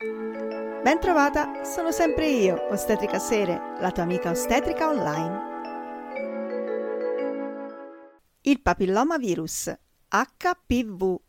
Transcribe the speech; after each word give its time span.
Ben 0.00 1.00
trovata, 1.00 1.64
sono 1.64 1.90
sempre 1.90 2.28
io, 2.28 2.68
Ostetrica 2.70 3.18
Sere, 3.18 3.74
la 3.80 3.90
tua 3.90 4.04
amica 4.04 4.30
ostetrica 4.30 4.88
online. 4.88 5.40
Il 8.42 8.62
papilloma 8.62 9.18
virus 9.18 9.76
HPV 10.08 11.20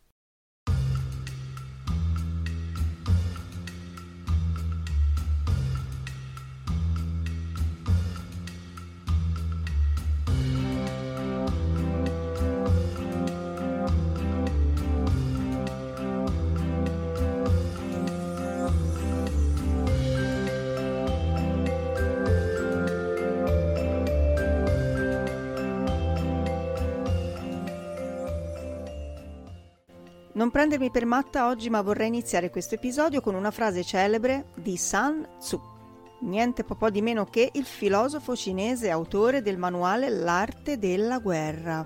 Non 30.39 30.52
prendermi 30.52 30.89
per 30.89 31.05
matta 31.05 31.48
oggi, 31.49 31.70
ma 31.70 31.81
vorrei 31.81 32.07
iniziare 32.07 32.49
questo 32.49 32.75
episodio 32.75 33.20
con 33.20 33.35
una 33.35 33.52
frase 33.52 33.84
celebre 33.84 34.45
di 34.55 34.77
Sun 34.77 35.27
Tzu. 35.38 35.59
Niente 36.21 36.63
po' 36.63 36.89
di 36.89 37.02
meno 37.02 37.25
che 37.25 37.49
il 37.52 37.65
filosofo 37.65 38.38
cinese 38.38 38.89
autore 38.89 39.41
del 39.41 39.57
manuale 39.57 40.07
L'arte 40.07 40.79
della 40.79 41.20
guerra. 41.20 41.85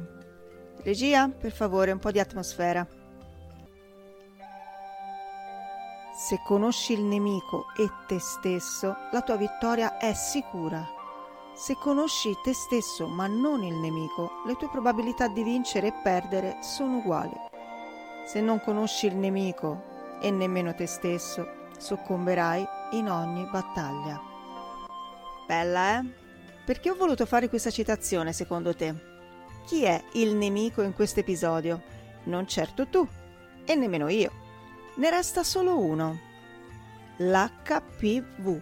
Regia, 0.84 1.30
per 1.30 1.52
favore, 1.52 1.94
un 1.94 1.98
po' 1.98 2.12
di 2.12 2.20
atmosfera. 2.20 2.88
Se 6.16 6.40
conosci 6.46 6.94
il 6.94 7.02
nemico 7.02 7.66
e 7.76 7.90
te 8.06 8.20
stesso, 8.20 8.96
la 9.12 9.22
tua 9.22 9.36
vittoria 9.36 9.98
è 9.98 10.14
sicura. 10.14 10.88
Se 11.56 11.76
conosci 11.82 12.32
te 12.44 12.54
stesso 12.54 13.08
ma 13.08 13.26
non 13.26 13.64
il 13.64 13.78
nemico, 13.78 14.44
le 14.46 14.56
tue 14.58 14.70
probabilità 14.70 15.28
di 15.28 15.42
vincere 15.42 15.88
e 15.88 15.94
perdere 16.04 16.58
sono 16.62 16.98
uguali. 16.98 17.53
Se 18.26 18.40
non 18.40 18.62
conosci 18.62 19.08
il 19.08 19.16
nemico 19.16 20.18
e 20.22 20.32
nemmeno 20.32 20.74
te 20.74 20.88
stesso, 20.88 21.70
soccomberai 21.78 22.66
in 22.92 23.10
ogni 23.10 23.46
battaglia. 23.52 24.20
Bella, 25.46 26.00
eh? 26.00 26.06
Perché 26.66 26.90
ho 26.90 26.96
voluto 26.96 27.26
fare 27.26 27.50
questa 27.50 27.70
citazione, 27.70 28.32
secondo 28.32 28.74
te? 28.74 28.96
Chi 29.66 29.84
è 29.84 30.02
il 30.14 30.36
nemico 30.36 30.82
in 30.82 30.94
questo 30.94 31.20
episodio? 31.20 31.82
Non 32.26 32.48
certo 32.48 32.88
tu, 32.88 33.06
e 33.66 33.76
nemmeno 33.76 34.08
io. 34.08 34.32
Ne 34.96 35.10
resta 35.10 35.44
solo 35.44 35.78
uno. 35.78 36.18
L'HPV. 37.18 38.62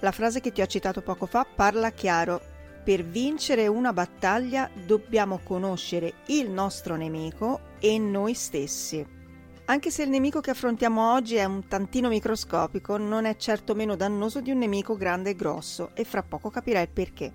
La 0.00 0.12
frase 0.12 0.40
che 0.40 0.52
ti 0.52 0.60
ho 0.60 0.66
citato 0.66 1.00
poco 1.00 1.24
fa 1.26 1.46
parla 1.46 1.90
chiaro 1.90 2.51
per 2.82 3.04
vincere 3.04 3.66
una 3.66 3.92
battaglia 3.92 4.68
dobbiamo 4.86 5.40
conoscere 5.42 6.14
il 6.26 6.50
nostro 6.50 6.96
nemico 6.96 7.60
e 7.78 7.98
noi 7.98 8.34
stessi. 8.34 9.20
Anche 9.66 9.90
se 9.90 10.02
il 10.02 10.10
nemico 10.10 10.40
che 10.40 10.50
affrontiamo 10.50 11.12
oggi 11.12 11.36
è 11.36 11.44
un 11.44 11.66
tantino 11.68 12.08
microscopico, 12.08 12.96
non 12.96 13.24
è 13.24 13.36
certo 13.36 13.74
meno 13.74 13.94
dannoso 13.94 14.40
di 14.40 14.50
un 14.50 14.58
nemico 14.58 14.96
grande 14.96 15.30
e 15.30 15.36
grosso 15.36 15.90
e 15.94 16.04
fra 16.04 16.22
poco 16.22 16.50
capirai 16.50 16.82
il 16.82 16.90
perché. 16.90 17.32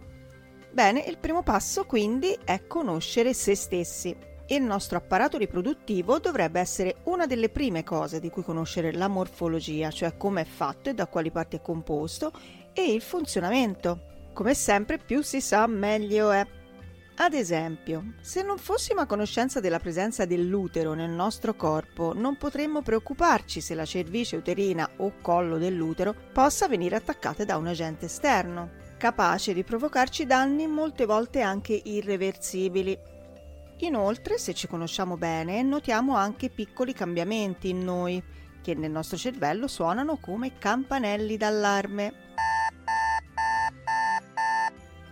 Bene, 0.71 0.99
il 1.07 1.17
primo 1.17 1.41
passo 1.41 1.85
quindi 1.85 2.37
è 2.43 2.67
conoscere 2.67 3.33
se 3.33 3.55
stessi. 3.55 4.15
Il 4.49 4.61
nostro 4.61 4.97
apparato 4.97 5.37
riproduttivo 5.37 6.19
dovrebbe 6.19 6.59
essere 6.59 6.97
una 7.05 7.25
delle 7.25 7.49
prime 7.49 7.83
cose 7.83 8.19
di 8.19 8.29
cui 8.29 8.43
conoscere 8.43 8.91
la 8.91 9.07
morfologia, 9.07 9.89
cioè 9.89 10.17
come 10.17 10.41
è 10.41 10.45
fatto 10.45 10.89
e 10.89 10.93
da 10.93 11.07
quali 11.07 11.31
parti 11.31 11.55
è 11.55 11.61
composto, 11.61 12.31
e 12.73 12.93
il 12.93 13.01
funzionamento, 13.01 14.16
come 14.37 14.53
sempre, 14.53 14.99
più 14.99 15.23
si 15.23 15.41
sa, 15.41 15.65
meglio 15.65 16.29
è. 16.29 16.45
Ad 17.15 17.33
esempio, 17.33 18.13
se 18.21 18.43
non 18.43 18.59
fossimo 18.59 19.01
a 19.01 19.07
conoscenza 19.07 19.59
della 19.59 19.79
presenza 19.79 20.25
dell'utero 20.25 20.93
nel 20.93 21.09
nostro 21.09 21.55
corpo, 21.55 22.13
non 22.13 22.37
potremmo 22.37 22.83
preoccuparci 22.83 23.61
se 23.61 23.73
la 23.73 23.83
cervice 23.83 24.35
uterina 24.35 24.87
o 24.97 25.13
collo 25.23 25.57
dell'utero 25.57 26.13
possa 26.31 26.67
venire 26.67 26.95
attaccate 26.95 27.45
da 27.45 27.57
un 27.57 27.65
agente 27.65 28.05
esterno, 28.05 28.69
capace 28.97 29.55
di 29.55 29.63
provocarci 29.63 30.27
danni 30.27 30.67
molte 30.67 31.07
volte 31.07 31.41
anche 31.41 31.73
irreversibili. 31.73 32.95
Inoltre, 33.77 34.37
se 34.37 34.53
ci 34.53 34.67
conosciamo 34.67 35.17
bene, 35.17 35.63
notiamo 35.63 36.15
anche 36.15 36.51
piccoli 36.51 36.93
cambiamenti 36.93 37.69
in 37.69 37.83
noi, 37.83 38.23
che 38.61 38.75
nel 38.75 38.91
nostro 38.91 39.17
cervello 39.17 39.65
suonano 39.67 40.17
come 40.17 40.59
campanelli 40.59 41.37
d'allarme. 41.37 42.26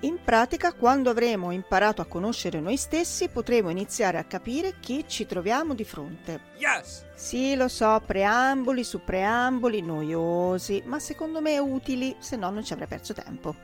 In 0.06 0.20
pratica, 0.24 0.72
quando 0.74 1.10
avremo 1.10 1.50
imparato 1.50 2.00
a 2.00 2.06
conoscere 2.06 2.60
noi 2.60 2.78
stessi, 2.78 3.28
potremo 3.28 3.72
iniziare 3.72 4.20
a 4.20 4.24
capire 4.24 4.76
chi 4.80 5.04
ci 5.08 5.26
troviamo 5.26 5.74
di 5.74 5.84
fronte. 5.84 6.42
Yes! 6.58 7.06
Sì, 7.16 7.56
lo 7.56 7.68
so, 7.68 8.00
preamboli 8.06 8.84
su 8.84 9.04
preamboli, 9.04 9.82
noiosi, 9.82 10.84
ma 10.86 11.00
secondo 11.00 11.42
me 11.42 11.58
utili, 11.58 12.16
se 12.20 12.36
no 12.36 12.52
non 12.52 12.64
ci 12.64 12.74
avrei 12.74 12.88
perso 12.88 13.16
tempo. 13.16 13.56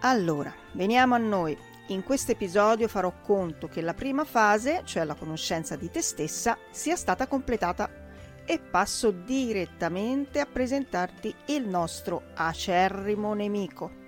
Allora, 0.00 0.52
veniamo 0.72 1.14
a 1.14 1.18
noi. 1.18 1.56
In 1.88 2.02
questo 2.02 2.32
episodio 2.32 2.88
farò 2.88 3.12
conto 3.22 3.68
che 3.68 3.80
la 3.80 3.94
prima 3.94 4.24
fase, 4.24 4.82
cioè 4.84 5.04
la 5.04 5.14
conoscenza 5.14 5.76
di 5.76 5.88
te 5.92 6.02
stessa, 6.02 6.58
sia 6.72 6.96
stata 6.96 7.28
completata 7.28 7.88
e 8.44 8.58
passo 8.58 9.12
direttamente 9.12 10.40
a 10.40 10.46
presentarti 10.46 11.32
il 11.46 11.68
nostro 11.68 12.24
acerrimo 12.34 13.32
nemico. 13.32 14.06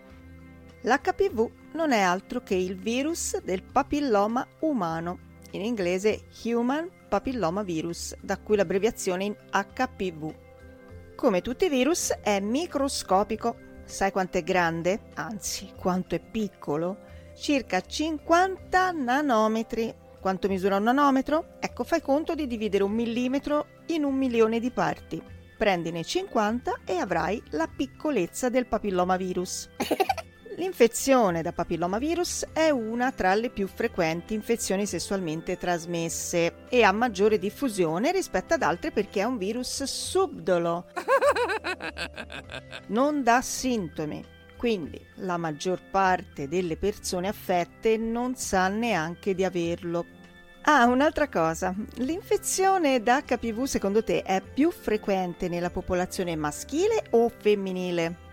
L'HPV 0.83 1.60
non 1.73 1.93
è 1.93 2.01
altro 2.01 2.43
che 2.43 2.55
il 2.55 2.77
virus 2.77 3.41
del 3.43 3.63
papilloma 3.63 4.47
umano, 4.61 5.29
in 5.53 5.63
inglese 5.63 6.27
Human 6.45 6.89
Papilloma 7.09 7.63
Virus, 7.63 8.17
da 8.21 8.39
cui 8.39 8.57
l'abbreviazione 8.57 9.25
in 9.25 9.37
HPV. 9.51 10.35
Come 11.17 11.43
tutti 11.43 11.67
i 11.67 11.69
virus 11.69 12.13
è 12.23 12.41
microscopico. 12.41 13.57
Sai 13.85 14.13
quanto 14.13 14.39
è 14.39 14.43
grande? 14.43 15.11
Anzi, 15.15 15.73
quanto 15.77 16.15
è 16.15 16.21
piccolo? 16.21 16.99
Circa 17.37 17.81
50 17.81 18.93
nanometri. 18.93 19.95
Quanto 20.21 20.49
misura 20.49 20.77
un 20.77 20.85
nanometro? 20.85 21.57
Ecco, 21.61 21.85
fai 21.85 22.01
conto 22.01 22.35
di 22.35 22.47
dividere 22.47 22.85
un 22.85 22.93
millimetro 22.93 23.67
in 23.87 24.05
un 24.05 24.15
milione 24.15 24.61
di 24.61 24.71
parti. 24.71 25.21
Prendine 25.59 26.05
50 26.05 26.81
e 26.85 26.97
avrai 26.97 27.43
la 27.51 27.69
piccolezza 27.69 28.49
del 28.49 28.67
papilloma 28.67 29.17
virus. 29.17 29.69
L'infezione 30.61 31.41
da 31.41 31.53
papillomavirus 31.53 32.49
è 32.53 32.69
una 32.69 33.13
tra 33.13 33.35
le 33.35 33.49
più 33.49 33.67
frequenti 33.67 34.35
infezioni 34.35 34.85
sessualmente 34.85 35.57
trasmesse 35.57 36.67
e 36.69 36.83
ha 36.83 36.93
maggiore 36.93 37.39
diffusione 37.39 38.13
rispetto 38.13 38.53
ad 38.53 38.61
altre 38.61 38.91
perché 38.91 39.21
è 39.21 39.25
un 39.25 39.39
virus 39.39 39.83
subdolo. 39.85 40.85
Non 42.89 43.23
dà 43.23 43.41
sintomi, 43.41 44.23
quindi 44.59 45.01
la 45.17 45.39
maggior 45.39 45.81
parte 45.91 46.47
delle 46.47 46.77
persone 46.77 47.29
affette 47.29 47.97
non 47.97 48.35
sa 48.35 48.69
neanche 48.69 49.35
di 49.35 49.45
averlo. 49.45 50.05
Ah, 50.63 50.85
un'altra 50.87 51.29
cosa, 51.29 51.75
l'infezione 51.95 53.03
da 53.03 53.23
HPV 53.23 53.65
secondo 53.65 54.05
te 54.05 54.23
è 54.23 54.43
più 54.43 54.71
frequente 54.71 55.49
nella 55.49 55.71
popolazione 55.71 56.37
maschile 56.37 57.05
o 57.11 57.31
femminile? 57.31 58.29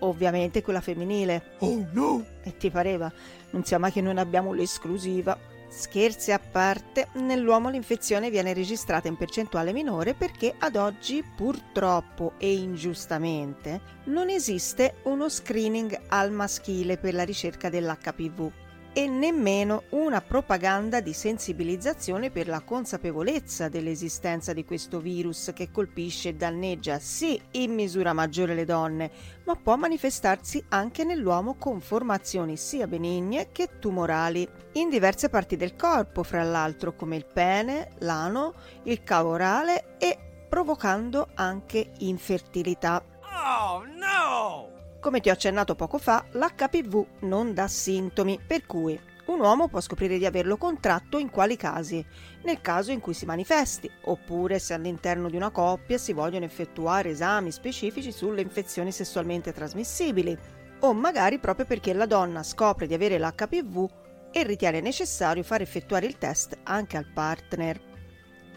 Ovviamente 0.00 0.62
quella 0.62 0.80
femminile. 0.80 1.56
Oh 1.58 1.86
no! 1.92 2.24
E 2.42 2.56
ti 2.56 2.70
pareva? 2.70 3.12
Non 3.50 3.64
sia 3.64 3.78
mai 3.78 3.92
che 3.92 4.00
non 4.00 4.18
abbiamo 4.18 4.52
l'esclusiva. 4.52 5.38
Scherzi 5.68 6.30
a 6.32 6.38
parte, 6.38 7.08
nell'uomo 7.14 7.70
l'infezione 7.70 8.30
viene 8.30 8.54
registrata 8.54 9.08
in 9.08 9.16
percentuale 9.16 9.72
minore 9.72 10.14
perché 10.14 10.54
ad 10.56 10.76
oggi 10.76 11.24
purtroppo 11.36 12.34
e 12.38 12.54
ingiustamente 12.54 13.80
non 14.04 14.30
esiste 14.30 14.96
uno 15.04 15.28
screening 15.28 15.98
al 16.08 16.30
maschile 16.30 16.96
per 16.96 17.14
la 17.14 17.24
ricerca 17.24 17.68
dell'HPV 17.68 18.64
e 18.96 19.06
nemmeno 19.08 19.82
una 19.90 20.22
propaganda 20.22 21.02
di 21.02 21.12
sensibilizzazione 21.12 22.30
per 22.30 22.48
la 22.48 22.62
consapevolezza 22.62 23.68
dell'esistenza 23.68 24.54
di 24.54 24.64
questo 24.64 25.00
virus 25.00 25.50
che 25.54 25.70
colpisce 25.70 26.30
e 26.30 26.34
danneggia 26.34 26.98
sì 26.98 27.38
in 27.50 27.74
misura 27.74 28.14
maggiore 28.14 28.54
le 28.54 28.64
donne, 28.64 29.10
ma 29.44 29.54
può 29.54 29.76
manifestarsi 29.76 30.64
anche 30.70 31.04
nell'uomo 31.04 31.56
con 31.58 31.82
formazioni 31.82 32.56
sia 32.56 32.86
benigne 32.86 33.52
che 33.52 33.78
tumorali, 33.78 34.48
in 34.72 34.88
diverse 34.88 35.28
parti 35.28 35.56
del 35.56 35.76
corpo, 35.76 36.22
fra 36.22 36.42
l'altro 36.42 36.96
come 36.96 37.16
il 37.16 37.26
pene, 37.26 37.90
l'ano, 37.98 38.54
il 38.84 39.02
cavo 39.02 39.32
orale 39.32 39.98
e 39.98 40.46
provocando 40.48 41.28
anche 41.34 41.92
infertilità. 41.98 43.04
Oh 43.20 43.84
no! 43.84 44.75
Come 45.00 45.20
ti 45.20 45.28
ho 45.28 45.32
accennato 45.32 45.74
poco 45.74 45.98
fa, 45.98 46.24
l'HPV 46.32 47.06
non 47.20 47.54
dà 47.54 47.68
sintomi, 47.68 48.40
per 48.44 48.66
cui 48.66 48.98
Un 49.26 49.40
uomo 49.40 49.66
può 49.66 49.80
scoprire 49.80 50.18
di 50.18 50.26
averlo 50.26 50.56
contratto 50.56 51.18
in 51.18 51.30
quali 51.30 51.56
casi? 51.56 52.04
Nel 52.44 52.60
caso 52.60 52.92
in 52.92 53.00
cui 53.00 53.12
si 53.12 53.24
manifesti, 53.24 53.90
oppure 54.04 54.60
se 54.60 54.72
all'interno 54.72 55.28
di 55.28 55.34
una 55.34 55.50
coppia 55.50 55.98
si 55.98 56.12
vogliono 56.12 56.44
effettuare 56.44 57.10
esami 57.10 57.50
specifici 57.50 58.12
sulle 58.12 58.40
infezioni 58.40 58.92
sessualmente 58.92 59.52
trasmissibili, 59.52 60.38
o 60.80 60.92
magari 60.92 61.40
proprio 61.40 61.66
perché 61.66 61.92
la 61.92 62.06
donna 62.06 62.44
scopre 62.44 62.86
di 62.86 62.94
avere 62.94 63.18
l'HPV 63.18 63.88
e 64.30 64.44
ritiene 64.44 64.80
necessario 64.80 65.42
far 65.42 65.60
effettuare 65.60 66.06
il 66.06 66.18
test 66.18 66.56
anche 66.62 66.96
al 66.96 67.10
partner. 67.12 67.80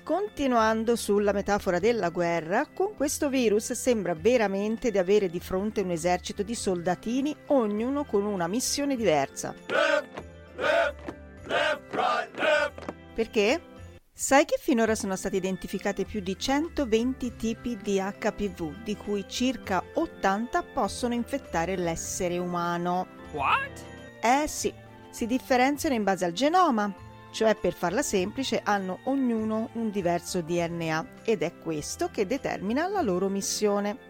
Continuando 0.10 0.96
sulla 0.96 1.34
metafora 1.34 1.78
della 1.78 2.10
guerra, 2.10 2.66
con 2.66 2.96
questo 2.96 3.30
virus 3.30 3.74
sembra 3.74 4.16
veramente 4.16 4.90
di 4.90 4.98
avere 4.98 5.30
di 5.30 5.40
fronte 5.40 5.82
un 5.82 5.92
esercito 5.92 6.42
di 6.42 6.56
soldatini, 6.56 7.36
ognuno 7.50 8.06
con 8.06 8.26
una 8.26 8.48
missione 8.48 8.96
diversa. 8.96 9.54
Perché? 13.14 13.62
Sai 14.12 14.46
che 14.46 14.58
finora 14.60 14.96
sono 14.96 15.16
stati 15.16 15.36
identificati 15.36 16.06
più 16.06 16.22
di 16.22 16.36
120 16.36 17.36
tipi 17.36 17.78
di 17.78 18.00
HPV, 18.00 18.82
di 18.82 18.98
cui 18.98 19.26
circa 19.28 19.84
80 19.94 20.64
possono 20.74 21.14
infettare 21.14 21.78
l'essere 21.78 22.40
umano. 22.40 23.06
What? 23.34 23.86
Eh 24.24 24.48
sì, 24.48 24.74
si 25.12 25.28
differenziano 25.28 25.94
in 25.94 26.04
base 26.04 26.26
al 26.26 26.34
genoma, 26.34 26.92
cioè 27.32 27.56
per 27.56 27.74
farla 27.74 28.02
semplice 28.02 28.62
hanno 28.64 29.00
ognuno 29.04 29.70
un 29.74 29.90
diverso 29.92 30.42
DNA 30.42 31.06
ed 31.24 31.42
è 31.42 31.54
questo 31.58 32.10
che 32.10 32.26
determina 32.26 32.88
la 32.88 33.02
loro 33.02 33.30
missione. 33.30 34.08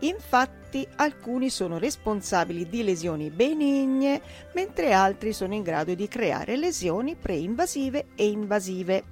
Infatti 0.00 0.86
alcuni 0.96 1.50
sono 1.50 1.78
responsabili 1.78 2.68
di 2.68 2.82
lesioni 2.82 3.30
benigne, 3.30 4.20
mentre 4.52 4.92
altri 4.92 5.32
sono 5.32 5.54
in 5.54 5.62
grado 5.62 5.94
di 5.94 6.08
creare 6.08 6.56
lesioni 6.56 7.16
preinvasive 7.16 8.08
e 8.14 8.26
invasive, 8.28 9.04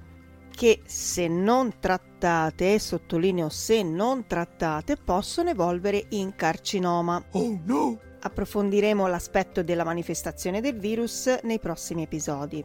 che 0.53 0.81
se 0.85 1.27
non 1.27 1.79
trattate, 1.79 2.77
sottolineo 2.77 3.49
se 3.49 3.81
non 3.81 4.27
trattate, 4.27 4.97
possono 4.97 5.49
evolvere 5.49 6.05
in 6.09 6.35
carcinoma. 6.35 7.23
Oh 7.31 7.59
no! 7.65 7.99
Approfondiremo 8.19 9.07
l'aspetto 9.07 9.63
della 9.63 9.83
manifestazione 9.83 10.61
del 10.61 10.77
virus 10.77 11.39
nei 11.43 11.59
prossimi 11.59 12.03
episodi. 12.03 12.63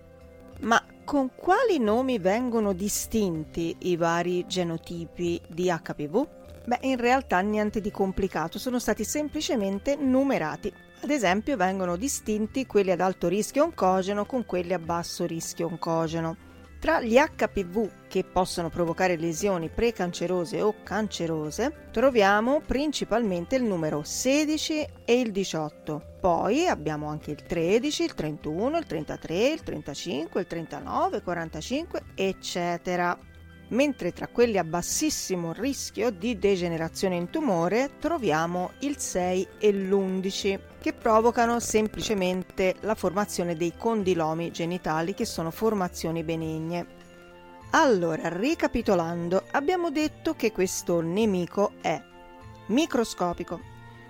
Con 1.09 1.31
quali 1.35 1.79
nomi 1.79 2.19
vengono 2.19 2.75
distinti 2.75 3.75
i 3.79 3.97
vari 3.97 4.45
genotipi 4.47 5.41
di 5.49 5.73
HPV? 5.73 6.29
Beh, 6.67 6.81
in 6.83 6.99
realtà 6.99 7.41
niente 7.41 7.81
di 7.81 7.91
complicato, 7.91 8.59
sono 8.59 8.79
stati 8.79 9.05
semplicemente 9.05 9.97
numerati. 9.97 10.71
Ad 11.01 11.09
esempio 11.09 11.57
vengono 11.57 11.97
distinti 11.97 12.67
quelli 12.67 12.91
ad 12.91 13.01
alto 13.01 13.27
rischio 13.27 13.65
oncogeno 13.65 14.27
con 14.27 14.45
quelli 14.45 14.75
a 14.75 14.79
basso 14.79 15.25
rischio 15.25 15.69
oncogeno. 15.69 16.48
Tra 16.81 17.01
gli 17.01 17.17
HPV 17.17 18.07
che 18.07 18.23
possono 18.23 18.71
provocare 18.71 19.17
lesioni 19.17 19.69
precancerose 19.69 20.63
o 20.63 20.77
cancerose 20.85 21.89
troviamo 21.91 22.61
principalmente 22.65 23.57
il 23.57 23.65
numero 23.65 24.03
16 24.05 24.87
e 25.05 25.21
il 25.21 25.33
18. 25.33 26.19
Poi 26.21 26.69
abbiamo 26.69 27.09
anche 27.09 27.33
il 27.33 27.43
13, 27.43 28.05
il 28.05 28.15
31, 28.15 28.79
il 28.79 28.87
33, 28.87 29.49
il 29.49 29.63
35, 29.65 30.41
il 30.41 30.47
39, 30.47 31.17
il 31.17 31.23
45, 31.25 32.03
eccetera 32.15 33.19
mentre 33.69 34.13
tra 34.13 34.29
quelli 34.29 34.59
a 34.59 34.65
bassissimo 34.65 35.53
rischio 35.53 36.11
di 36.11 36.39
degenerazione 36.39 37.17
in 37.17 37.31
tumore 37.31 37.91
troviamo 37.99 38.73
il 38.81 38.99
6 38.99 39.49
e 39.59 39.73
l'11 39.73 40.59
che 40.81 40.93
provocano 40.93 41.61
semplicemente 41.61 42.77
la 42.81 42.95
formazione 42.95 43.57
dei 43.57 43.75
condilomi 43.77 44.51
genitali 44.51 45.15
che 45.15 45.25
sono 45.25 45.51
formazioni 45.51 46.23
benigne. 46.23 46.97
Allora, 47.71 48.29
ricapitolando, 48.29 49.45
abbiamo 49.51 49.91
detto 49.91 50.35
che 50.35 50.53
questo 50.53 51.01
nemico 51.01 51.73
è 51.83 52.01
microscopico, 52.69 53.61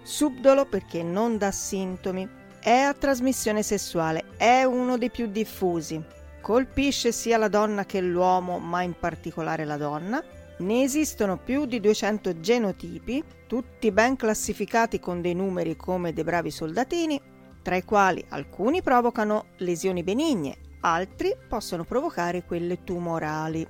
subdolo 0.03 0.67
perché 0.67 1.03
non 1.03 1.39
dà 1.39 1.51
sintomi, 1.51 2.29
è 2.61 2.71
a 2.71 2.95
trasmissione 2.95 3.63
sessuale, 3.65 4.27
è 4.37 4.63
uno 4.63 4.97
dei 4.97 5.11
più 5.11 5.27
diffusi, 5.27 6.01
colpisce 6.49 7.12
sia 7.12 7.37
la 7.37 7.49
donna 7.49 7.85
che 7.85 8.00
l'uomo, 8.00 8.59
ma 8.59 8.81
in 8.81 8.95
particolare 8.99 9.67
la 9.67 9.77
donna. 9.77 10.25
Ne 10.61 10.83
esistono 10.83 11.37
più 11.37 11.67
di 11.67 11.79
200 11.79 12.41
genotipi, 12.41 13.23
tutti 13.47 13.93
ben 13.93 14.17
classificati 14.17 14.99
con 14.99 15.21
dei 15.21 15.35
numeri 15.35 15.77
come 15.77 16.15
dei 16.15 16.25
bravi 16.25 16.50
soldatini, 16.50 17.21
tra 17.61 17.77
i 17.77 17.85
quali 17.85 18.25
alcuni 18.31 18.81
provocano 18.81 19.49
lesioni 19.59 20.03
benigne, 20.03 20.56
altri 20.81 21.37
possono 21.47 21.85
provocare 21.85 22.47
quelle 22.47 22.83
tumorali. 22.83 23.69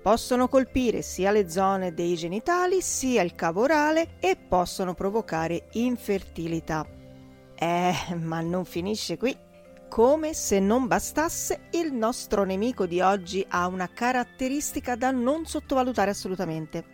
Possono 0.00 0.46
colpire 0.46 1.02
sia 1.02 1.32
le 1.32 1.50
zone 1.50 1.94
dei 1.94 2.14
genitali 2.14 2.80
sia 2.80 3.22
il 3.22 3.34
cavo 3.34 3.62
orale 3.62 4.18
e 4.20 4.36
possono 4.36 4.94
provocare 4.94 5.66
infertilità. 5.72 6.86
Eh, 7.56 7.94
ma 8.14 8.40
non 8.40 8.64
finisce 8.64 9.18
qui. 9.18 9.43
Come 9.94 10.34
se 10.34 10.58
non 10.58 10.88
bastasse, 10.88 11.68
il 11.70 11.92
nostro 11.92 12.42
nemico 12.42 12.84
di 12.84 13.00
oggi 13.00 13.46
ha 13.48 13.68
una 13.68 13.88
caratteristica 13.88 14.96
da 14.96 15.12
non 15.12 15.46
sottovalutare 15.46 16.10
assolutamente. 16.10 16.84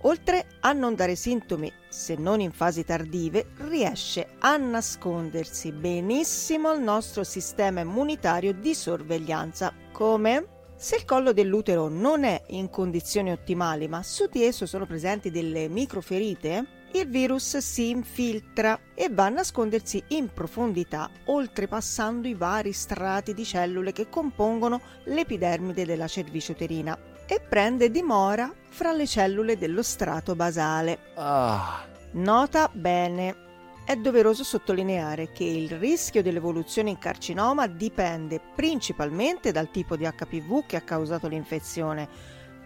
Oltre 0.00 0.44
a 0.62 0.72
non 0.72 0.96
dare 0.96 1.14
sintomi, 1.14 1.72
se 1.88 2.16
non 2.16 2.40
in 2.40 2.50
fasi 2.50 2.82
tardive, 2.82 3.50
riesce 3.58 4.30
a 4.40 4.56
nascondersi 4.56 5.70
benissimo 5.70 6.70
al 6.70 6.82
nostro 6.82 7.22
sistema 7.22 7.78
immunitario 7.78 8.52
di 8.52 8.74
sorveglianza. 8.74 9.72
Come? 9.92 10.72
Se 10.74 10.96
il 10.96 11.04
collo 11.04 11.32
dell'utero 11.32 11.86
non 11.86 12.24
è 12.24 12.42
in 12.48 12.70
condizioni 12.70 13.30
ottimali, 13.30 13.86
ma 13.86 14.02
su 14.02 14.26
di 14.28 14.42
esso 14.42 14.66
sono 14.66 14.84
presenti 14.84 15.30
delle 15.30 15.68
microferite, 15.68 16.77
il 16.92 17.06
virus 17.08 17.58
si 17.58 17.90
infiltra 17.90 18.80
e 18.94 19.08
va 19.10 19.26
a 19.26 19.30
nascondersi 19.30 20.02
in 20.08 20.32
profondità, 20.32 21.10
oltrepassando 21.26 22.26
i 22.26 22.34
vari 22.34 22.72
strati 22.72 23.34
di 23.34 23.44
cellule 23.44 23.92
che 23.92 24.08
compongono 24.08 24.80
l'epidermide 25.04 25.84
della 25.84 26.08
cervice 26.08 26.52
uterina 26.52 26.98
e 27.26 27.40
prende 27.46 27.90
dimora 27.90 28.50
fra 28.68 28.92
le 28.92 29.06
cellule 29.06 29.58
dello 29.58 29.82
strato 29.82 30.34
basale. 30.34 30.98
Ah. 31.14 31.84
Nota 32.12 32.70
bene. 32.72 33.46
È 33.84 33.96
doveroso 33.96 34.44
sottolineare 34.44 35.30
che 35.32 35.44
il 35.44 35.70
rischio 35.78 36.22
dell'evoluzione 36.22 36.90
in 36.90 36.98
carcinoma 36.98 37.66
dipende 37.66 38.40
principalmente 38.54 39.50
dal 39.50 39.70
tipo 39.70 39.96
di 39.96 40.04
HPV 40.04 40.66
che 40.66 40.76
ha 40.76 40.82
causato 40.82 41.26
l'infezione, 41.26 42.08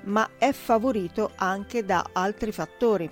ma 0.02 0.30
è 0.36 0.52
favorito 0.52 1.30
anche 1.36 1.84
da 1.84 2.10
altri 2.12 2.50
fattori 2.50 3.08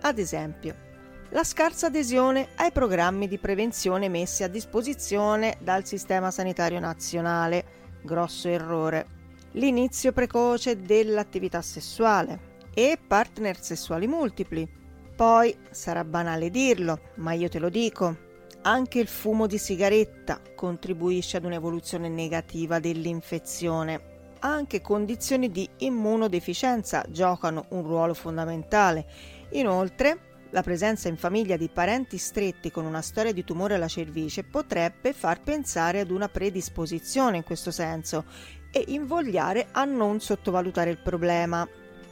ad 0.00 0.18
esempio, 0.18 0.86
la 1.30 1.44
scarsa 1.44 1.88
adesione 1.88 2.48
ai 2.56 2.72
programmi 2.72 3.28
di 3.28 3.38
prevenzione 3.38 4.08
messi 4.08 4.42
a 4.42 4.48
disposizione 4.48 5.58
dal 5.60 5.84
Sistema 5.84 6.30
Sanitario 6.30 6.80
Nazionale, 6.80 7.64
grosso 8.02 8.48
errore, 8.48 9.06
l'inizio 9.52 10.12
precoce 10.12 10.80
dell'attività 10.80 11.60
sessuale 11.60 12.56
e 12.72 12.98
partner 13.04 13.60
sessuali 13.60 14.06
multipli. 14.06 14.66
Poi 15.14 15.54
sarà 15.70 16.04
banale 16.04 16.48
dirlo, 16.48 17.00
ma 17.16 17.32
io 17.32 17.48
te 17.48 17.58
lo 17.58 17.68
dico, 17.68 18.16
anche 18.62 18.98
il 18.98 19.08
fumo 19.08 19.46
di 19.46 19.58
sigaretta 19.58 20.40
contribuisce 20.54 21.36
ad 21.36 21.44
un'evoluzione 21.44 22.08
negativa 22.08 22.78
dell'infezione. 22.78 24.16
Anche 24.40 24.80
condizioni 24.80 25.50
di 25.50 25.68
immunodeficienza 25.78 27.04
giocano 27.08 27.66
un 27.70 27.82
ruolo 27.82 28.14
fondamentale 28.14 29.06
Inoltre, 29.50 30.26
la 30.50 30.62
presenza 30.62 31.08
in 31.08 31.16
famiglia 31.16 31.56
di 31.56 31.68
parenti 31.68 32.16
stretti 32.16 32.70
con 32.70 32.86
una 32.86 33.02
storia 33.02 33.32
di 33.32 33.44
tumore 33.44 33.74
alla 33.74 33.88
cervice 33.88 34.44
potrebbe 34.44 35.12
far 35.12 35.42
pensare 35.42 36.00
ad 36.00 36.10
una 36.10 36.28
predisposizione 36.28 37.36
in 37.36 37.44
questo 37.44 37.70
senso 37.70 38.24
e 38.70 38.84
invogliare 38.88 39.68
a 39.72 39.84
non 39.84 40.20
sottovalutare 40.20 40.90
il 40.90 40.98
problema. 40.98 41.68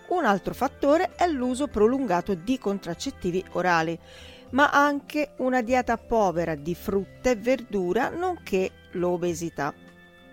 Un 0.08 0.24
altro 0.24 0.54
fattore 0.54 1.14
è 1.14 1.26
l'uso 1.26 1.66
prolungato 1.66 2.34
di 2.34 2.58
contraccettivi 2.58 3.44
orali, 3.52 3.98
ma 4.50 4.70
anche 4.70 5.32
una 5.38 5.62
dieta 5.62 5.96
povera 5.96 6.54
di 6.54 6.74
frutta 6.74 7.30
e 7.30 7.36
verdura, 7.36 8.10
nonché 8.10 8.70
l'obesità. 8.92 9.74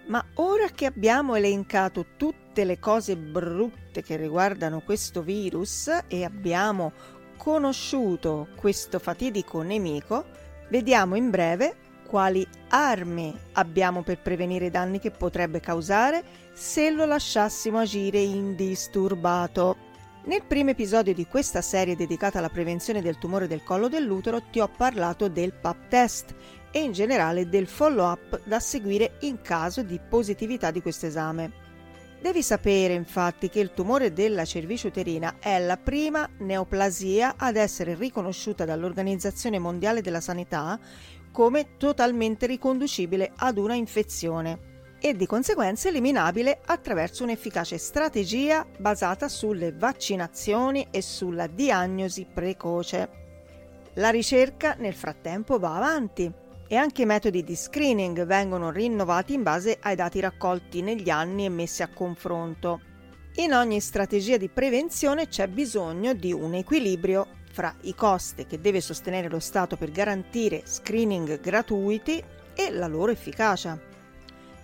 Ma 0.05 0.24
ora 0.36 0.67
che 0.67 0.86
abbiamo 0.86 1.36
elencato 1.36 2.05
tutte 2.17 2.65
le 2.65 2.77
cose 2.77 3.15
brutte 3.15 4.03
che 4.03 4.17
riguardano 4.17 4.81
questo 4.81 5.22
virus 5.22 5.89
e 6.07 6.25
abbiamo 6.25 6.91
conosciuto 7.38 8.50
questo 8.55 9.00
fatidico 9.00 9.62
nemico, 9.62 10.25
vediamo 10.69 11.15
in 11.15 11.29
breve 11.29 11.75
quali 12.05 12.45
armi 12.69 13.33
abbiamo 13.53 14.03
per 14.03 14.19
prevenire 14.19 14.65
i 14.65 14.69
danni 14.69 15.00
che 15.00 15.12
potrebbe 15.12 15.60
causare 15.60 16.24
se 16.53 16.91
lo 16.91 17.05
lasciassimo 17.05 17.79
agire 17.79 18.19
indisturbato. 18.19 19.91
Nel 20.25 20.43
primo 20.43 20.69
episodio 20.69 21.13
di 21.13 21.25
questa 21.27 21.62
serie 21.62 21.95
dedicata 21.95 22.38
alla 22.38 22.50
prevenzione 22.50 23.01
del 23.01 23.17
tumore 23.17 23.48
del 23.48 23.63
collo 23.63 23.89
dell'utero 23.89 24.41
ti 24.51 24.60
ho 24.60 24.69
parlato 24.69 25.27
del 25.27 25.53
PAP 25.53 25.88
test 25.88 26.36
e 26.75 26.82
in 26.82 26.92
generale 26.92 27.48
del 27.48 27.68
follow-up 27.68 28.42
da 28.46 28.60
seguire 28.60 29.18
in 29.20 29.42
caso 29.42 29.84
di 29.84 30.00
positività 30.00 30.72
di 30.72 30.82
questo 30.82 31.06
esame. 31.06 31.62
Devi 32.20 32.42
sapere 32.42 32.94
infatti 32.94 33.48
che 33.48 33.60
il 33.60 33.74
tumore 33.74 34.12
della 34.12 34.44
cervice 34.44 34.88
uterina 34.88 35.36
è 35.39 35.60
la 35.60 35.77
prima 35.77 36.27
neoplasia 36.39 37.36
ad 37.38 37.58
essere 37.58 37.94
riconosciuta 37.94 38.65
dall'Organizzazione 38.65 39.60
Mondiale 39.60 40.01
della 40.01 40.22
Sanità 40.22 40.80
come 41.32 41.77
totalmente 41.77 42.48
riconducibile 42.48 43.34
ad 43.36 43.58
una 43.58 43.75
infezione 43.75 44.72
e 45.00 45.15
di 45.15 45.27
conseguenza 45.27 45.89
eliminabile 45.89 46.62
attraverso 46.65 47.24
un'efficace 47.24 47.77
strategia 47.77 48.65
basata 48.80 49.27
sulle 49.27 49.74
vaccinazioni 49.74 50.88
e 50.89 51.01
sulla 51.01 51.46
diagnosi 51.46 52.25
precoce. 52.34 53.22
La 53.96 54.10
ricerca 54.10 54.75
nel 54.80 54.94
frattempo 54.96 55.60
va 55.60 55.75
avanti 55.75 56.32
e 56.67 56.75
anche 56.75 57.03
i 57.03 57.05
metodi 57.05 57.43
di 57.43 57.55
screening 57.55 58.25
vengono 58.25 58.72
rinnovati 58.72 59.34
in 59.34 59.43
base 59.43 59.77
ai 59.82 59.96
dati 59.96 60.20
raccolti 60.20 60.82
negli 60.82 61.10
anni 61.10 61.46
e 61.46 61.50
messi 61.50 61.84
a 61.84 61.89
confronto. 61.89 62.82
In 63.36 63.53
ogni 63.53 63.79
strategia 63.79 64.38
di 64.38 64.50
prevenzione 64.50 65.27
c'è 65.27 65.48
bisogno 65.48 66.13
di 66.13 66.32
un 66.32 66.53
equilibrio 66.53 67.27
fra 67.51 67.75
i 67.82 67.96
costi 67.96 68.46
che 68.46 68.62
deve 68.62 68.82
sostenere 68.82 69.29
lo 69.29 69.39
Stato 69.39 69.77
per 69.77 69.91
garantire 69.91 70.63
screening 70.65 71.39
gratuiti 71.39 72.24
e 72.55 72.72
la 72.72 72.88
loro 72.88 73.12
efficacia. 73.12 73.79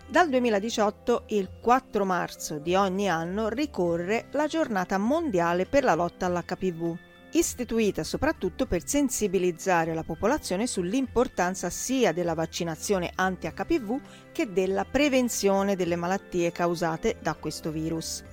Dal 0.08 0.28
2018, 0.28 1.26
il 1.28 1.50
4 1.62 2.04
marzo 2.04 2.58
di 2.58 2.74
ogni 2.74 3.08
anno, 3.08 3.48
ricorre 3.48 4.26
la 4.32 4.48
giornata 4.48 4.98
mondiale 4.98 5.68
per 5.68 5.84
la 5.84 5.94
lotta 5.94 6.26
all'HPV, 6.26 6.98
istituita 7.32 8.04
soprattutto 8.04 8.66
per 8.66 8.88
sensibilizzare 8.88 9.94
la 9.94 10.04
popolazione 10.04 10.68
sull'importanza 10.68 11.70
sia 11.70 12.12
della 12.12 12.34
vaccinazione 12.34 13.12
anti-HPV 13.14 14.00
che 14.32 14.52
della 14.52 14.86
prevenzione 14.86 15.76
delle 15.76 15.96
malattie 15.96 16.52
causate 16.52 17.18
da 17.22 17.36
questo 17.36 17.72
virus. 17.72 18.24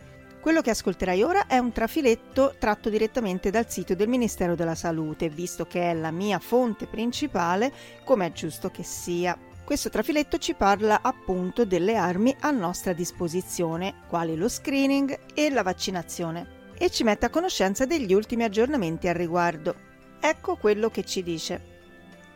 Quello 0.41 0.61
che 0.61 0.71
ascolterai 0.71 1.23
ora 1.25 1.47
è 1.49 1.59
un 1.59 1.73
trafiletto 1.73 2.55
tratto 2.59 2.89
direttamente 2.89 3.51
dal 3.51 3.69
sito 3.69 3.97
del 3.97 4.09
Ministero 4.09 4.55
della 4.55 4.77
Salute, 4.77 5.29
visto 5.29 5.67
che 5.67 5.91
è 5.91 5.95
la 5.95 6.13
mia 6.13 6.39
fonte 6.39 6.87
principale, 6.87 7.73
come 8.05 8.27
è 8.27 8.33
giusto 8.33 8.71
che 8.71 8.85
sia. 8.85 9.37
Questo 9.65 9.91
trafiletto 9.91 10.39
ci 10.39 10.55
parla 10.55 11.03
appunto 11.03 11.65
delle 11.65 11.97
armi 11.97 12.33
a 12.39 12.53
nostra 12.53 12.93
disposizione, 12.93 14.05
quali 14.09 14.37
lo 14.37 14.49
screening 14.49 15.19
e 15.35 15.51
la 15.51 15.65
vaccinazione, 15.65 16.56
e 16.79 16.91
ci 16.91 17.05
mette 17.05 17.27
a 17.27 17.31
conoscenza 17.31 17.87
degli 17.87 18.13
ultimi 18.13 18.45
aggiornamenti 18.45 19.09
al 19.09 19.15
riguardo. 19.15 19.75
Ecco 20.21 20.57
quello 20.57 20.91
che 20.91 21.05
ci 21.05 21.23
dice. 21.23 21.75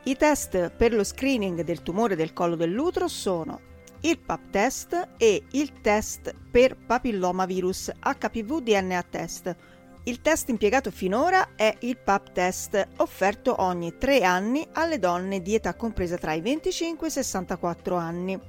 I 0.05 0.17
test 0.17 0.71
per 0.71 0.93
lo 0.93 1.05
screening 1.05 1.63
del 1.63 1.83
tumore 1.83 2.17
del 2.17 2.33
collo 2.33 2.57
dell'utero 2.57 3.09
sono 3.09 3.69
il 4.03 4.19
PAP 4.19 4.51
test 4.51 5.09
e 5.19 5.43
il 5.51 5.81
test 5.83 6.35
per 6.51 6.75
papillomavirus 6.75 7.93
HPV 8.01 8.63
DNA 8.63 9.03
test, 9.11 9.57
il 10.05 10.23
test 10.23 10.49
impiegato 10.49 10.91
finora 10.91 11.51
è 11.55 11.77
il 11.81 11.99
PAP 11.99 12.33
test, 12.33 12.89
offerto 12.97 13.57
ogni 13.63 13.99
3 13.99 14.23
anni 14.23 14.67
alle 14.73 14.99
donne 14.99 15.43
di 15.43 15.55
età 15.55 15.75
compresa 15.75 16.17
tra 16.17 16.33
i 16.33 16.41
25 16.41 17.07
e 17.07 17.11
i 17.11 17.13
64 17.13 17.97
anni. 17.97 18.41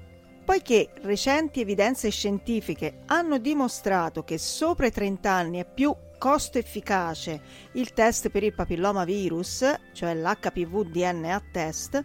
Poiché 0.43 0.89
recenti 1.01 1.61
evidenze 1.61 2.09
scientifiche 2.09 3.01
hanno 3.05 3.37
dimostrato 3.37 4.23
che 4.23 4.37
sopra 4.37 4.87
i 4.87 4.91
30 4.91 5.31
anni 5.31 5.59
è 5.59 5.65
più 5.65 5.95
costo 6.17 6.57
efficace 6.57 7.41
il 7.73 7.93
test 7.93 8.29
per 8.29 8.43
il 8.43 8.53
papillomavirus, 8.53 9.73
cioè 9.93 10.13
l'HPV 10.15 10.83
DNA 10.83 11.43
test, 11.51 12.03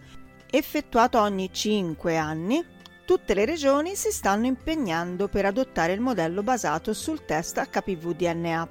effettuato 0.51 1.21
ogni 1.21 1.51
5 1.53 2.17
anni, 2.17 2.65
tutte 3.05 3.35
le 3.35 3.45
regioni 3.45 3.95
si 3.95 4.11
stanno 4.11 4.47
impegnando 4.47 5.29
per 5.29 5.45
adottare 5.45 5.93
il 5.93 6.01
modello 6.01 6.43
basato 6.43 6.93
sul 6.93 7.25
test 7.25 7.61
HPV 7.69 8.15
DNA. 8.15 8.69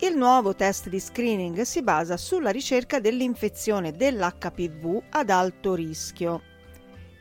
Il 0.00 0.16
nuovo 0.16 0.54
test 0.54 0.88
di 0.88 1.00
screening 1.00 1.62
si 1.62 1.82
basa 1.82 2.16
sulla 2.16 2.50
ricerca 2.50 2.98
dell'infezione 2.98 3.92
dell'HPV 3.92 5.02
ad 5.10 5.30
alto 5.30 5.74
rischio. 5.74 6.52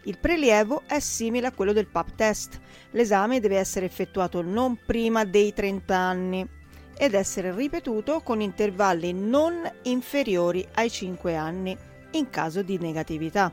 Il 0.06 0.18
prelievo 0.18 0.84
è 0.86 1.00
simile 1.00 1.48
a 1.48 1.52
quello 1.52 1.72
del 1.72 1.88
PAP 1.88 2.16
test. 2.16 2.60
L'esame 2.92 3.40
deve 3.40 3.58
essere 3.58 3.86
effettuato 3.86 4.42
non 4.42 4.78
prima 4.86 5.24
dei 5.24 5.54
30 5.54 5.96
anni 5.96 6.48
ed 6.96 7.14
essere 7.14 7.56
ripetuto 7.56 8.22
con 8.22 8.42
intervalli 8.42 9.14
non 9.14 9.70
inferiori 9.84 10.68
ai 10.74 10.90
5 10.90 11.36
anni 11.36 11.76
in 12.12 12.30
caso 12.30 12.62
di 12.62 12.78
negatività. 12.78 13.52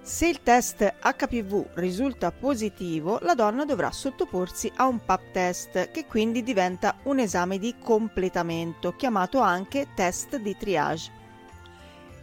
Se 0.00 0.26
il 0.26 0.42
test 0.42 0.94
HPV 1.02 1.70
risulta 1.74 2.30
positivo, 2.30 3.18
la 3.22 3.34
donna 3.34 3.64
dovrà 3.64 3.90
sottoporsi 3.90 4.72
a 4.76 4.86
un 4.86 5.04
PAP 5.04 5.32
test, 5.32 5.90
che 5.90 6.06
quindi 6.06 6.42
diventa 6.42 6.96
un 7.02 7.18
esame 7.18 7.58
di 7.58 7.74
completamento, 7.78 8.94
chiamato 8.96 9.40
anche 9.40 9.88
test 9.94 10.36
di 10.36 10.56
triage, 10.56 11.10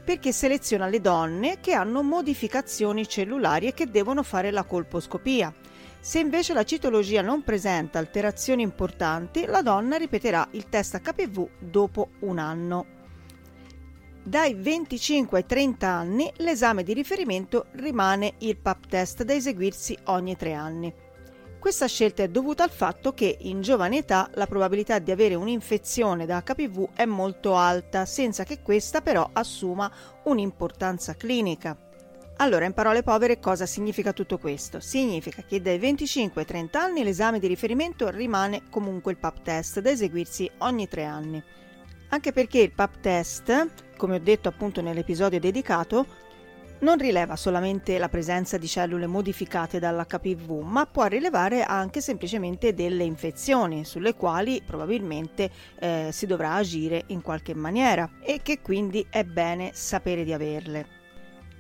perché 0.06 0.32
seleziona 0.32 0.88
le 0.88 1.02
donne 1.02 1.60
che 1.60 1.74
hanno 1.74 2.04
modificazioni 2.04 3.08
cellulari 3.08 3.68
e 3.68 3.74
che 3.74 3.90
devono 3.90 4.22
fare 4.22 4.52
la 4.52 4.64
colposcopia. 4.64 5.54
Se 6.00 6.20
invece 6.20 6.54
la 6.54 6.64
citologia 6.64 7.24
non 7.24 7.44
presenta 7.44 7.98
alterazioni 7.98 8.62
importanti, 8.62 9.46
la 9.46 9.64
donna 9.64 9.98
ripeterà 9.98 10.48
il 10.52 10.70
test 10.70 11.02
HPV 11.02 11.50
dopo 11.58 12.10
un 12.20 12.38
anno. 12.38 12.86
Dai 14.24 14.54
25 14.54 15.40
ai 15.40 15.46
30 15.46 15.88
anni 15.88 16.32
l'esame 16.38 16.84
di 16.84 16.94
riferimento 16.94 17.66
rimane 17.72 18.36
il 18.40 18.58
PAP 18.58 18.88
test 18.88 19.24
da 19.24 19.34
eseguirsi 19.34 19.98
ogni 20.06 20.36
3 20.36 20.54
anni. 20.54 20.94
Questa 21.66 21.88
scelta 21.88 22.22
è 22.22 22.28
dovuta 22.28 22.62
al 22.62 22.70
fatto 22.70 23.16
che 23.16 23.40
in 23.40 23.62
giovane 23.62 23.98
età 23.98 24.30
la 24.36 24.46
probabilità 24.46 25.00
di 25.00 25.10
avere 25.10 25.34
un'infezione 25.34 26.28
da 26.28 26.44
HPV 26.44 26.90
è 26.94 27.06
molto 27.06 27.56
alta, 27.56 28.06
senza 28.06 28.44
che 28.44 28.62
questa 28.62 29.02
però 29.02 29.28
assuma 29.34 29.92
un'importanza 30.26 31.16
clinica. 31.16 31.76
Allora, 32.38 32.66
in 32.66 32.74
parole 32.74 33.02
povere, 33.02 33.40
cosa 33.40 33.66
significa 33.66 34.14
tutto 34.14 34.38
questo? 34.38 34.80
Significa 34.80 35.42
che 35.42 35.60
dai 35.60 35.80
25 35.80 36.42
ai 36.42 36.48
30 36.48 36.80
anni 36.80 37.04
l'esame 37.04 37.40
di 37.40 37.48
riferimento 37.48 38.12
rimane 38.12 38.70
comunque 38.70 39.14
il 39.14 39.18
PAP 39.18 39.42
test 39.42 39.80
da 39.80 39.90
eseguirsi 39.90 40.48
ogni 40.60 40.88
3 40.88 41.04
anni. 41.04 41.44
Anche 42.10 42.32
perché 42.32 42.60
il 42.60 42.74
PAP 42.74 43.00
test 43.00 43.86
come 43.98 44.16
ho 44.16 44.20
detto 44.20 44.50
appunto 44.50 44.82
nell'episodio 44.82 45.40
dedicato, 45.40 46.06
non 46.80 46.98
rileva 46.98 47.36
solamente 47.36 47.98
la 47.98 48.10
presenza 48.10 48.58
di 48.58 48.68
cellule 48.68 49.08
modificate 49.08 49.80
dall'HPV, 49.80 50.62
ma 50.64 50.86
può 50.86 51.06
rilevare 51.06 51.64
anche 51.64 52.02
semplicemente 52.02 52.74
delle 52.74 53.04
infezioni 53.04 53.86
sulle 53.86 54.16
quali 54.16 54.62
probabilmente 54.66 55.50
eh, 55.80 56.10
si 56.12 56.26
dovrà 56.26 56.54
agire 56.54 57.04
in 57.08 57.22
qualche 57.22 57.54
maniera 57.54 58.10
e 58.22 58.42
che 58.42 58.62
quindi 58.62 59.06
è 59.10 59.24
bene 59.24 59.72
sapere 59.74 60.24
di 60.24 60.34
averle 60.34 61.04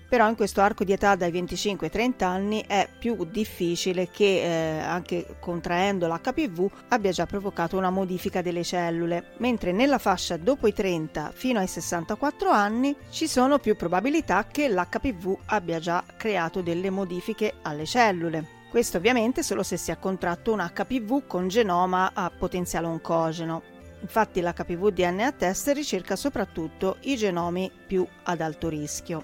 però 0.07 0.27
in 0.27 0.35
questo 0.35 0.61
arco 0.61 0.83
di 0.83 0.93
età 0.93 1.15
dai 1.15 1.31
25 1.31 1.87
ai 1.87 1.91
30 1.91 2.27
anni 2.27 2.63
è 2.67 2.87
più 2.97 3.25
difficile 3.25 4.09
che 4.09 4.41
eh, 4.41 4.79
anche 4.79 5.35
contraendo 5.39 6.07
l'HPV 6.07 6.69
abbia 6.89 7.11
già 7.11 7.25
provocato 7.25 7.77
una 7.77 7.89
modifica 7.89 8.41
delle 8.41 8.63
cellule, 8.63 9.31
mentre 9.37 9.71
nella 9.71 9.97
fascia 9.97 10.37
dopo 10.37 10.67
i 10.67 10.73
30 10.73 11.31
fino 11.33 11.59
ai 11.59 11.67
64 11.67 12.49
anni 12.49 12.95
ci 13.09 13.27
sono 13.27 13.59
più 13.59 13.75
probabilità 13.75 14.45
che 14.47 14.69
l'HPV 14.69 15.37
abbia 15.45 15.79
già 15.79 16.03
creato 16.17 16.61
delle 16.61 16.89
modifiche 16.89 17.55
alle 17.61 17.85
cellule. 17.85 18.63
Questo 18.69 18.97
ovviamente 18.97 19.41
solo 19.41 19.63
se 19.63 19.77
si 19.77 19.91
è 19.91 19.99
contratto 19.99 20.51
un 20.51 20.69
HPV 20.73 21.27
con 21.27 21.47
genoma 21.47 22.11
a 22.13 22.29
potenziale 22.29 22.87
oncogeno. 22.87 23.61
Infatti 24.01 24.41
l'HPV 24.41 24.89
DNA 24.89 25.31
test 25.31 25.69
ricerca 25.69 26.15
soprattutto 26.15 26.97
i 27.01 27.15
genomi 27.15 27.71
più 27.87 28.05
ad 28.23 28.41
alto 28.41 28.67
rischio. 28.67 29.23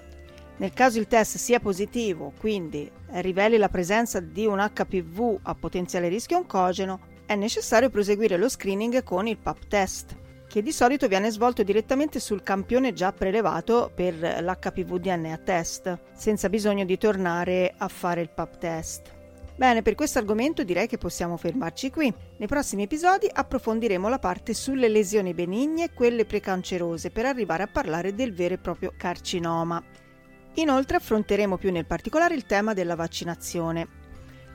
Nel 0.56 0.72
caso 0.72 0.98
il 0.98 1.06
test 1.06 1.38
sia 1.38 1.60
positivo, 1.60 2.32
quindi 2.38 2.90
riveli 3.14 3.56
la 3.56 3.68
presenza 3.68 4.20
di 4.20 4.46
un 4.46 4.58
HPV 4.58 5.40
a 5.42 5.54
potenziale 5.54 6.08
rischio 6.08 6.36
oncogeno, 6.36 7.10
è 7.26 7.34
necessario 7.34 7.90
proseguire 7.90 8.36
lo 8.36 8.48
screening 8.48 9.02
con 9.02 9.26
il 9.26 9.38
PAP 9.38 9.66
test, 9.66 10.16
che 10.46 10.62
di 10.62 10.70
solito 10.70 11.08
viene 11.08 11.30
svolto 11.30 11.62
direttamente 11.62 12.20
sul 12.20 12.42
campione 12.42 12.92
già 12.92 13.12
prelevato 13.12 13.90
per 13.94 14.14
l'HPV 14.14 14.98
DNA 14.98 15.38
test, 15.38 15.98
senza 16.14 16.48
bisogno 16.50 16.84
di 16.84 16.98
tornare 16.98 17.72
a 17.76 17.88
fare 17.88 18.20
il 18.20 18.28
PAP 18.28 18.58
test. 18.58 19.20
Bene, 19.56 19.82
per 19.82 19.94
questo 19.94 20.18
argomento 20.18 20.62
direi 20.64 20.86
che 20.86 20.98
possiamo 20.98 21.36
fermarci 21.36 21.90
qui. 21.90 22.12
Nei 22.36 22.48
prossimi 22.48 22.82
episodi 22.82 23.28
approfondiremo 23.32 24.08
la 24.08 24.18
parte 24.18 24.54
sulle 24.54 24.88
lesioni 24.88 25.34
benigne 25.34 25.84
e 25.84 25.92
quelle 25.92 26.24
precancerose 26.24 27.10
per 27.10 27.26
arrivare 27.26 27.62
a 27.62 27.68
parlare 27.68 28.14
del 28.14 28.34
vero 28.34 28.54
e 28.54 28.58
proprio 28.58 28.92
carcinoma. 28.96 29.82
Inoltre 30.54 30.98
affronteremo 30.98 31.56
più 31.56 31.72
nel 31.72 31.86
particolare 31.86 32.34
il 32.34 32.44
tema 32.44 32.74
della 32.74 32.94
vaccinazione. 32.94 34.00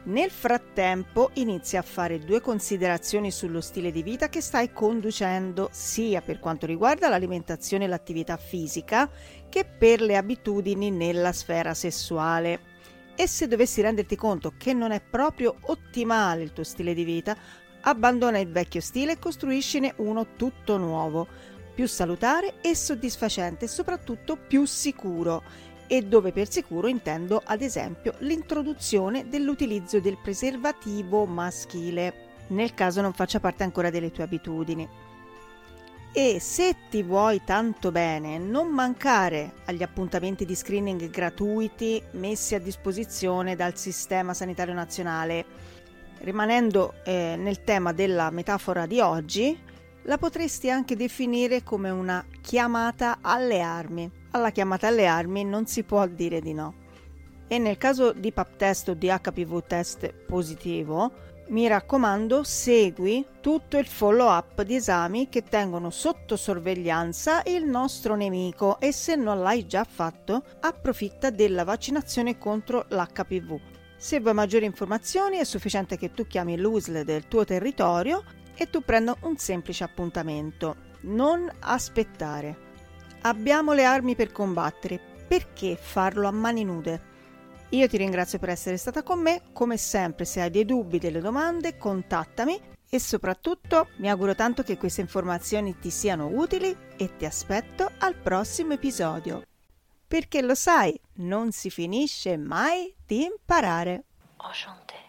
Nel 0.04 0.30
frattempo 0.30 1.32
inizia 1.34 1.80
a 1.80 1.84
fare 1.84 2.20
due 2.20 2.40
considerazioni 2.40 3.30
sullo 3.30 3.60
stile 3.60 3.92
di 3.92 4.04
vita 4.04 4.30
che 4.30 4.40
stai 4.40 4.72
conducendo, 4.72 5.70
sia 5.72 6.22
per 6.22 6.40
quanto 6.40 6.66
riguarda 6.66 7.10
l'alimentazione 7.10 7.86
e 7.86 7.88
l'attività 7.88 8.38
fisica, 8.38 9.10
che 9.50 9.66
per 9.66 10.00
le 10.00 10.16
abitudini 10.16 10.92
nella 10.92 11.34
sfera 11.34 11.74
sessuale. 11.74 12.76
E 13.16 13.28
se 13.28 13.48
dovessi 13.48 13.82
renderti 13.82 14.16
conto 14.16 14.54
che 14.58 14.74
non 14.74 14.92
è 14.92 15.02
proprio 15.02 15.56
ottimale 15.62 16.44
il 16.44 16.54
tuo 16.54 16.64
stile 16.64 16.94
di 16.94 17.04
vita, 17.04 17.36
abbandona 17.82 18.38
il 18.38 18.50
vecchio 18.50 18.80
stile 18.80 19.14
e 19.14 19.20
costruiscine 19.20 19.94
uno 19.98 20.36
tutto 20.38 20.78
nuovo, 20.78 21.28
più 21.74 21.88
salutare 21.88 22.56
e 22.62 22.76
soddisfacente 22.76 23.66
e 23.66 23.68
soprattutto 23.68 24.36
più 24.36 24.66
sicuro 24.66 25.44
e 25.88 26.04
dove 26.04 26.32
per 26.32 26.52
sicuro 26.52 26.88
intendo 26.88 27.42
ad 27.44 27.62
esempio 27.62 28.14
l'introduzione 28.20 29.28
dell'utilizzo 29.30 30.00
del 30.00 30.18
preservativo 30.22 31.26
maschile, 31.26 32.26
nel 32.48 32.74
caso 32.74 33.02
non 33.02 33.14
faccia 33.14 33.40
parte 33.40 33.64
ancora 33.64 33.90
delle 33.90 34.12
tue 34.12 34.24
abitudini. 34.24 34.88
E 36.12 36.40
se 36.40 36.76
ti 36.90 37.04
vuoi 37.04 37.44
tanto 37.44 37.92
bene, 37.92 38.40
non 38.40 38.70
mancare 38.70 39.54
agli 39.66 39.84
appuntamenti 39.84 40.46
di 40.46 40.56
screening 40.56 41.10
gratuiti 41.10 42.02
messi 42.12 42.56
a 42.56 42.60
disposizione 42.60 43.56
dal 43.56 43.78
Sistema 43.78 44.34
Sanitario 44.34 44.74
Nazionale. 44.74 45.46
Rimanendo 46.20 46.96
eh, 47.04 47.36
nel 47.38 47.64
tema 47.64 47.94
della 47.94 48.32
metafora 48.32 48.88
di 48.88 49.00
oggi, 49.00 49.56
la 50.04 50.18
potresti 50.18 50.72
anche 50.72 50.96
definire 50.96 51.62
come 51.62 51.92
una 51.92 52.26
chiamata 52.42 53.20
alle 53.22 53.62
armi 53.62 54.10
alla 54.38 54.52
chiamata 54.52 54.88
alle 54.88 55.06
armi 55.06 55.44
non 55.44 55.66
si 55.66 55.84
può 55.84 56.06
dire 56.08 56.40
di 56.42 56.54
no. 56.54 56.86
E 57.48 57.58
nel 57.60 57.78
caso 57.78 58.12
di 58.12 58.32
PAP 58.32 58.56
test 58.58 58.90
o 58.90 58.94
di 58.94 59.08
HPV 59.08 59.66
test 59.66 60.14
positivo, 60.26 61.12
mi 61.50 61.66
raccomando, 61.68 62.44
segui 62.44 63.26
tutto 63.40 63.78
il 63.78 63.86
follow 63.86 64.30
up 64.30 64.62
di 64.64 64.76
esami 64.76 65.30
che 65.30 65.44
tengono 65.44 65.90
sotto 65.92 66.36
sorveglianza 66.36 67.44
il 67.46 67.64
nostro 67.64 68.16
nemico 68.16 68.80
e 68.80 68.92
se 68.92 69.16
non 69.16 69.40
l'hai 69.40 69.66
già 69.66 69.86
fatto, 69.86 70.44
approfitta 70.60 71.30
della 71.30 71.64
vaccinazione 71.64 72.38
contro 72.38 72.86
l'HPV. 72.90 73.60
Se 73.96 74.20
vuoi 74.20 74.34
maggiori 74.34 74.66
informazioni 74.66 75.38
è 75.38 75.46
sufficiente 75.46 75.98
che 75.98 76.12
tu 76.12 76.28
chiami 76.28 76.58
l'USL 76.58 77.04
del 77.04 77.28
tuo 77.30 77.46
territorio 77.46 78.24
e 78.54 78.70
tu 78.70 78.82
prenda 78.82 79.16
un 79.22 79.38
semplice 79.38 79.86
appuntamento. 79.86 80.76
Non 81.02 81.50
aspettare. 81.60 82.67
Abbiamo 83.28 83.74
le 83.74 83.84
armi 83.84 84.16
per 84.16 84.32
combattere, 84.32 84.98
perché 85.28 85.76
farlo 85.76 86.30
a 86.30 86.32
mani 86.32 86.64
nude? 86.64 87.02
Io 87.72 87.86
ti 87.90 87.98
ringrazio 87.98 88.40
per 88.40 88.48
essere 88.48 88.78
stata 88.78 89.04
con 89.04 89.20
me, 89.20 89.42
come 89.52 89.76
sempre 89.76 90.24
se 90.24 90.40
hai 90.40 90.50
dei 90.50 90.64
dubbi, 90.64 90.98
delle 90.98 91.20
domande, 91.20 91.76
contattami 91.76 92.58
e 92.90 93.00
soprattutto 93.02 93.90
mi 93.98 94.10
auguro 94.10 94.34
tanto 94.34 94.64
che 94.64 94.78
queste 94.78 95.02
informazioni 95.02 95.78
ti 95.78 95.90
siano 95.90 96.28
utili 96.28 96.74
e 96.96 97.18
ti 97.18 97.26
aspetto 97.26 97.92
al 97.98 98.16
prossimo 98.16 98.72
episodio. 98.72 99.42
Perché 100.08 100.42
lo 100.42 100.56
sai, 100.56 100.98
non 101.16 101.52
si 101.52 101.70
finisce 101.70 102.38
mai 102.38 102.96
di 103.06 103.26
imparare. 103.26 104.06
Enchanté. 104.42 105.07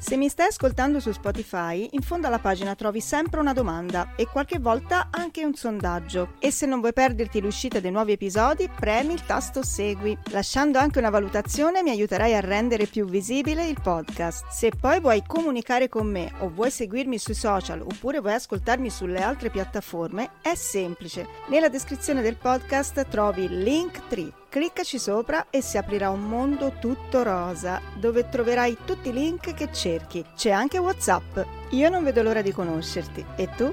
Se 0.00 0.16
mi 0.16 0.28
stai 0.28 0.46
ascoltando 0.46 1.00
su 1.00 1.10
Spotify, 1.10 1.88
in 1.90 2.02
fondo 2.02 2.28
alla 2.28 2.38
pagina 2.38 2.76
trovi 2.76 3.00
sempre 3.00 3.40
una 3.40 3.52
domanda 3.52 4.14
e 4.14 4.26
qualche 4.26 4.60
volta 4.60 5.08
anche 5.10 5.44
un 5.44 5.54
sondaggio. 5.54 6.34
E 6.38 6.52
se 6.52 6.66
non 6.66 6.78
vuoi 6.78 6.92
perderti 6.92 7.40
l'uscita 7.40 7.80
dei 7.80 7.90
nuovi 7.90 8.12
episodi, 8.12 8.68
premi 8.68 9.14
il 9.14 9.26
tasto 9.26 9.64
Segui. 9.64 10.16
Lasciando 10.30 10.78
anche 10.78 11.00
una 11.00 11.10
valutazione 11.10 11.82
mi 11.82 11.90
aiuterai 11.90 12.32
a 12.36 12.40
rendere 12.40 12.86
più 12.86 13.06
visibile 13.06 13.66
il 13.66 13.80
podcast. 13.82 14.46
Se 14.50 14.70
poi 14.70 15.00
vuoi 15.00 15.24
comunicare 15.26 15.88
con 15.88 16.06
me 16.08 16.32
o 16.38 16.48
vuoi 16.48 16.70
seguirmi 16.70 17.18
sui 17.18 17.34
social 17.34 17.80
oppure 17.80 18.20
vuoi 18.20 18.34
ascoltarmi 18.34 18.90
sulle 18.90 19.20
altre 19.20 19.50
piattaforme, 19.50 20.30
è 20.42 20.54
semplice. 20.54 21.26
Nella 21.48 21.68
descrizione 21.68 22.22
del 22.22 22.36
podcast 22.36 23.04
trovi 23.08 23.42
il 23.42 23.62
link 23.62 24.06
tree 24.06 24.37
Cliccaci 24.50 24.98
sopra 24.98 25.48
e 25.50 25.60
si 25.60 25.76
aprirà 25.76 26.08
un 26.08 26.22
mondo 26.22 26.72
tutto 26.80 27.22
rosa, 27.22 27.82
dove 27.94 28.30
troverai 28.30 28.78
tutti 28.86 29.10
i 29.10 29.12
link 29.12 29.52
che 29.52 29.70
cerchi. 29.70 30.24
C'è 30.34 30.50
anche 30.50 30.78
WhatsApp. 30.78 31.38
Io 31.72 31.90
non 31.90 32.02
vedo 32.02 32.22
l'ora 32.22 32.40
di 32.40 32.50
conoscerti. 32.50 33.22
E 33.36 33.50
tu? 33.54 33.70